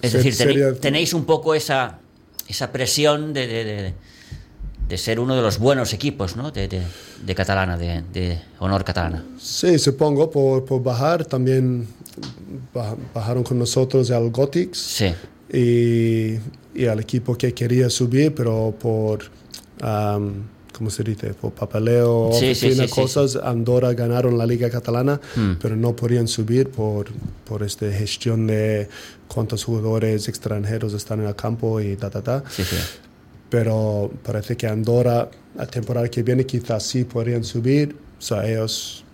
[0.00, 1.98] Es decir, tenéis, un poco esa,
[2.46, 3.94] esa presión de, de,
[4.88, 6.52] de, ser uno de los buenos equipos, ¿no?
[6.52, 9.24] De, de catalana, de, honor catalana.
[9.40, 11.88] Sí, supongo, por, por bajar también
[13.14, 15.02] bajaron con nosotros al Gothics
[15.52, 16.34] y,
[16.74, 19.24] y, al equipo que quería subir, pero por,
[19.82, 20.32] um,
[20.72, 21.34] ¿cómo se dice?
[21.34, 22.54] Por papeleo, sí,
[22.90, 25.52] cosas, Andorra ganaron la Liga Catalana, hmm.
[25.60, 27.06] pero no podían subir por,
[27.44, 28.88] por esta gestión de
[29.26, 32.44] cuántos jugadores extranjeros están en el campo y ta, ta, ta.
[33.50, 37.96] Pero parece que Andorra, la temporada que viene, quizás sí podrían subir.
[38.18, 39.04] O sea, ellos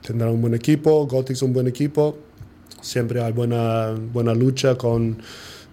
[0.00, 2.16] tendrán un buen equipo, Gothic un buen equipo,
[2.80, 5.18] siempre hay buena, buena lucha con,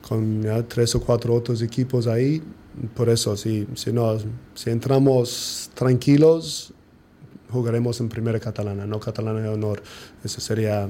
[0.07, 2.41] con tres o cuatro otros equipos ahí.
[2.93, 4.17] Por eso, si, si, no,
[4.53, 6.73] si entramos tranquilos,
[7.49, 9.81] jugaremos en primera catalana, no catalana de honor.
[10.23, 10.87] Eso sería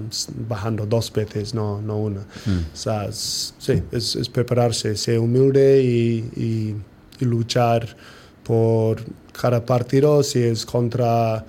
[0.47, 2.21] bajando dos veces, no, no una.
[2.21, 2.73] Mm.
[2.73, 6.75] O sea, sí, es, es, prepararse, ser humilde y, y,
[7.19, 7.95] y, luchar
[8.43, 11.45] por cada partido, si es contra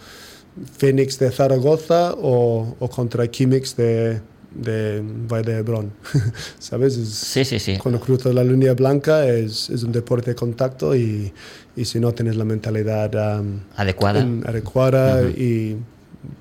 [0.78, 4.20] Phoenix de Zaragoza o, o contra Químix de,
[4.56, 5.92] de Valle de Hebrón.
[6.58, 6.94] ¿Sabes?
[6.94, 7.76] sí, sí, sí.
[7.76, 11.32] Cuando cruzas la línea blanca es, es, un deporte de contacto y,
[11.76, 15.76] y si no tienes la mentalidad um, adecuada, adecuada y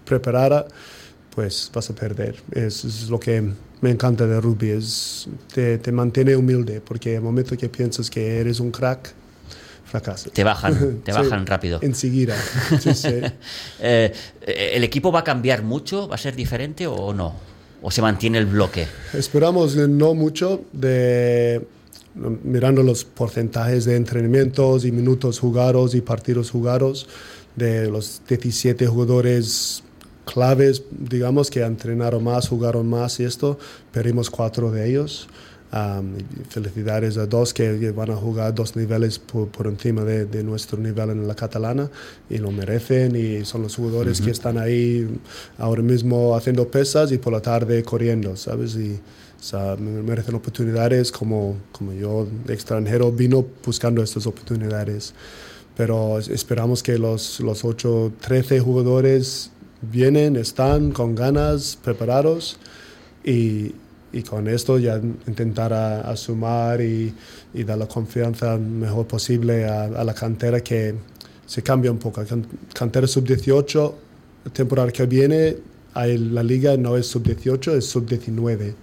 [0.05, 0.65] preparada,
[1.33, 2.35] pues vas a perder.
[2.51, 3.43] Es, es, lo que
[3.81, 8.39] me encanta de rugby, es te, te mantiene humilde, porque el momento que piensas que
[8.39, 9.13] eres un crack,
[9.85, 10.31] fracasas.
[10.31, 11.79] Te bajan, te bajan rápido.
[11.81, 12.35] Enseguida.
[12.79, 13.21] Sí, sí.
[13.79, 16.07] eh, ¿El equipo va a cambiar mucho?
[16.07, 17.54] ¿Va a ser diferente o no?
[17.85, 18.87] O se mantiene el bloque?
[19.13, 21.67] Esperamos no mucho de
[22.15, 27.07] mirando los porcentajes de entrenamientos y minutos jugados y partidos jugados
[27.55, 29.83] de los 17 jugadores
[30.25, 33.59] claves, digamos, que entrenaron más, jugaron más y esto,
[33.91, 35.27] perdimos cuatro de ellos.
[35.73, 40.43] Um, felicidades a dos que, van a jugar dos niveles por, por encima de, de,
[40.43, 41.89] nuestro nivel en la catalana
[42.29, 44.25] y lo merecen y son los jugadores uh -huh.
[44.25, 45.07] que están ahí
[45.57, 48.75] ahora mismo haciendo pesas y por la tarde corriendo, ¿sabes?
[48.75, 55.13] Y, o sea, merecen oportunidades como, como yo, extranjero, vino buscando estas oportunidades.
[55.75, 59.51] Pero esperamos que los, los 8, 13 jugadores
[59.81, 62.57] vienen, están con ganas, preparados
[63.25, 63.73] y,
[64.15, 64.95] y con esto ya
[65.27, 67.13] intentar a, a sumar y,
[67.53, 70.95] y, dar la confianza mejor posible a, a, la cantera que
[71.45, 72.23] se cambia un poco.
[72.73, 73.93] Cantera sub-18,
[74.53, 75.57] temporada que viene,
[75.93, 78.73] hay, la liga no es sub-18, es sub-19.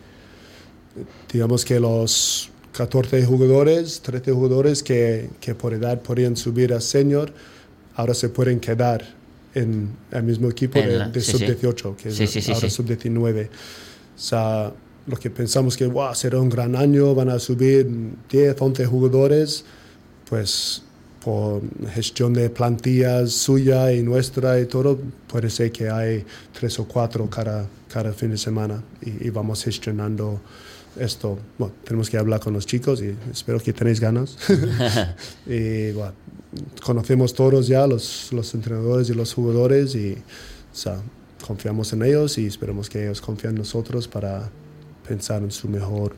[1.32, 7.32] Digamos que los 14 jugadores, 13 jugadores que, que por edad podrían subir a senior,
[7.94, 9.02] ahora se pueden quedar
[9.54, 13.48] en el mismo equipo de, de sí, sub-18, que es sí, ahora sub-19.
[13.48, 14.72] O sea,
[15.06, 17.88] lo que pensamos que wow, será un gran año, van a subir
[18.30, 19.64] 10, 11 jugadores,
[20.28, 20.82] pues
[21.24, 24.98] por gestión de plantillas suya y nuestra y todo,
[25.28, 29.62] puede ser que hay tres o cuatro cada, cada fin de semana y, y vamos
[29.62, 30.40] gestionando
[30.98, 31.38] esto.
[31.58, 34.36] Bueno, tenemos que hablar con los chicos y espero que tenéis ganas.
[35.46, 36.12] y bueno,
[36.84, 41.00] conocemos todos ya, los, los entrenadores y los jugadores y o sea,
[41.46, 44.50] confiamos en ellos y esperemos que ellos confíen en nosotros para
[45.06, 46.14] pensar en su mejor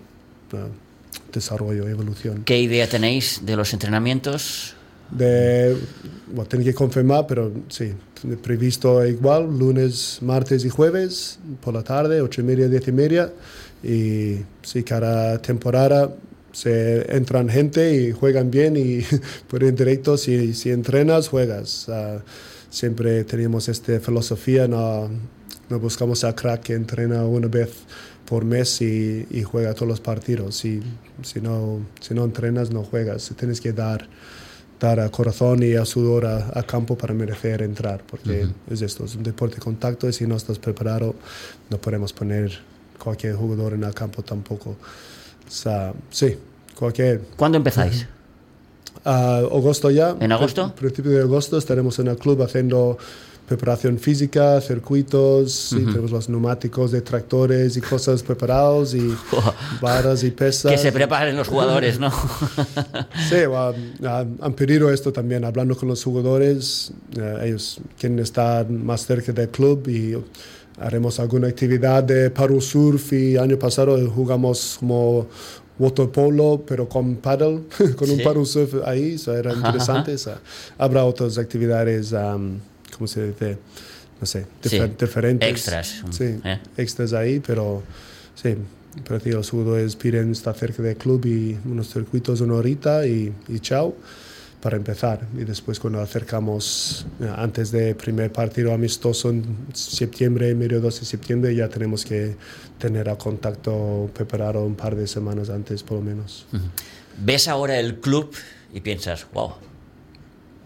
[0.52, 2.42] uh, desarrollo, evolución.
[2.44, 4.74] ¿Qué idea tenéis de los entrenamientos?
[5.10, 5.76] De,
[6.28, 7.92] bueno, tengo que confirmar, pero sí,
[8.42, 13.32] previsto igual, lunes, martes y jueves, por la tarde, ocho y media, diez y media.
[13.82, 16.14] Y sí, cada temporada
[16.52, 19.04] se entran gente y juegan bien y
[19.48, 21.86] por en directo, si, si entrenas, juegas.
[21.88, 22.20] Uh,
[22.70, 25.08] siempre tenemos esta filosofía, no,
[25.68, 27.70] no buscamos a crack que entrena una vez
[28.26, 30.56] por mes y, y, juega todos los partidos.
[30.56, 30.82] Si,
[31.22, 33.32] si, no, si no entrenas, no juegas.
[33.36, 34.08] Tienes que dar,
[34.80, 38.72] dar a corazón y a sudor a, a campo para merecer entrar, porque uh -huh.
[38.72, 41.14] es esto, es un deporte de contacto y si no estás preparado,
[41.70, 42.58] no podemos poner
[42.98, 44.70] cualquier jugador en el campo tampoco.
[45.46, 46.36] O sea, sí,
[46.74, 47.20] cualquier.
[47.36, 48.06] ¿Cuándo empezáis?
[49.04, 49.08] Uh,
[49.58, 50.16] agosto ya.
[50.20, 50.64] ¿En agosto?
[50.64, 52.96] A principio de agosto estaremos en el club haciendo
[53.46, 55.82] preparación física, circuitos, uh -huh.
[55.82, 59.14] y tenemos los neumáticos de tractores y cosas preparados y
[59.80, 60.72] barras y pesas.
[60.72, 62.10] Que se preparen los jugadores, ¿no?
[63.28, 63.36] sí,
[64.40, 69.48] han pedido esto también, hablando con los jugadores, uh, ellos quieren estar más cerca del
[69.48, 70.16] club y
[70.80, 75.26] haremos alguna actividad de surf y año pasado jugamos como
[75.78, 77.62] waterpolo pero con paddle,
[77.96, 78.14] con sí.
[78.14, 80.14] un paddle surf ahí, eso era interesante.
[80.14, 80.40] Ajá, ajá.
[80.78, 82.58] habrá otras actividades, um,
[82.96, 83.58] ¿cómo se dice?
[84.20, 84.94] No sé, difer sí.
[84.98, 85.50] diferentes.
[85.50, 86.02] Extras.
[86.10, 86.58] Sí, eh.
[86.76, 87.82] extras ahí, pero
[88.34, 88.54] sí,
[89.06, 93.32] parece que los jugadores piden estar cerca del club y unos circuitos una horita y,
[93.48, 93.94] y chao
[94.64, 95.20] para empezar.
[95.36, 97.04] Y después cuando acercamos,
[97.36, 102.34] antes del primer partido amistoso en septiembre, medio 12 de septiembre, ya tenemos que
[102.78, 106.46] tener el contacto preparado un par de semanas antes por lo menos.
[106.50, 106.60] Uh -huh.
[107.18, 108.34] Ves ahora el club
[108.72, 109.52] y piensas, wow,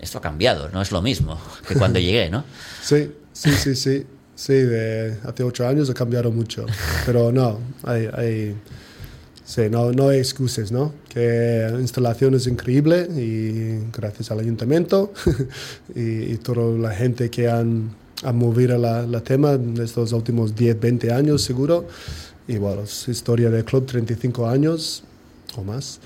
[0.00, 2.44] esto ha cambiado, no es lo mismo que cuando llegué, ¿no?
[2.82, 4.06] Sí, sí, sí, sí.
[4.34, 6.64] Sí, de hace ocho años ha cambiado mucho,
[7.04, 8.56] pero no, hay, hay
[9.48, 10.92] Sí, no, no hay excusas, ¿no?
[11.08, 15.10] Que la instalación es increíble y gracias al ayuntamiento
[15.94, 17.90] y, y, toda la gente que han,
[18.24, 21.88] han movido la, la tema en estos últimos 10, 20 años seguro.
[22.46, 25.02] Y bueno, es historia del club, 35 años
[25.56, 25.98] o más.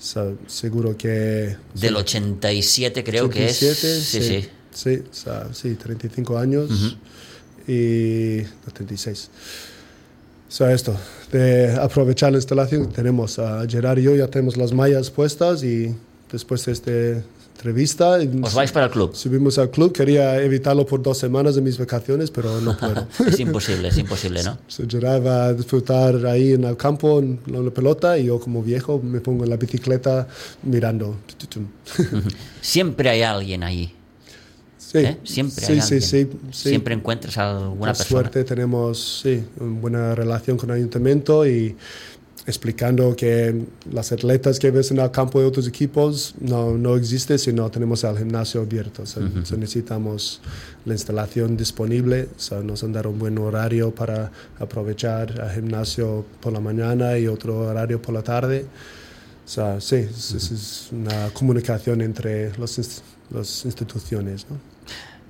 [0.00, 1.56] So, seguro que...
[1.74, 4.04] Del 87 creo 87, que es.
[4.04, 4.42] Sí, sí.
[4.42, 6.96] Sí, sí, o sea, sí 35 años uh -huh.
[7.68, 8.42] y
[8.72, 9.30] 36.
[10.48, 10.96] O sea, esto,
[11.30, 12.90] de aprovechar la instalación.
[12.90, 15.94] Tenemos a Gerard y yo, ya tenemos las mallas puestas y
[16.32, 16.90] después de esta
[17.60, 18.18] entrevista...
[18.42, 19.14] ¿Os vais para el club?
[19.14, 19.92] Subimos al club.
[19.92, 23.06] Quería evitarlo por dos semanas de mis vacaciones, pero no puedo.
[23.26, 24.58] es imposible, es imposible, ¿no?
[24.66, 28.62] So, Gerard va a disfrutar ahí en el campo, en la pelota, y yo como
[28.62, 30.26] viejo me pongo en la bicicleta
[30.62, 31.16] mirando.
[32.60, 33.94] Siempre hay alguien ahí.
[34.78, 35.18] Sí, ¿Eh?
[35.22, 38.08] siempre sí, hay sí, sí, sí, siempre encuentras a alguna Por persona.
[38.08, 41.76] suerte tenemos sí, una buena relación con el ayuntamiento y
[42.46, 47.38] explicando que las atletas que ves en el campo de otros equipos no, no existe
[47.38, 49.02] si no tenemos el gimnasio abierto.
[49.02, 49.44] O sea, uh -huh.
[49.44, 50.40] so necesitamos
[50.84, 56.24] la instalación disponible, o sea, nos han dado un buen horario para aprovechar el gimnasio
[56.40, 58.64] por la mañana y otro horario por la tarde.
[59.44, 60.54] O sea, sí, es, uh -huh.
[60.54, 64.46] es una comunicación entre los, las instituciones.
[64.48, 64.56] ¿no?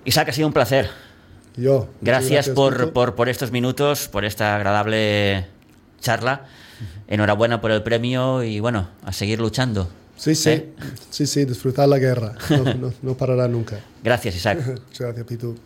[0.04, 0.88] Isaac, ha sido un placer.
[1.56, 1.88] Yo.
[2.00, 5.46] Gracias, gracias por, por, por, estos minutos, por esta agradable
[6.00, 6.46] charla.
[7.08, 9.88] Enhorabuena por el premio y bueno, a seguir luchando.
[10.16, 10.72] Sí, sí, ¿Eh?
[11.08, 12.34] sí, sí, disfrutar la guerra.
[12.50, 13.80] No, no, no parará nunca.
[14.04, 14.58] Gracias, Isaac.
[14.66, 15.56] Muchas gracias, Pitu.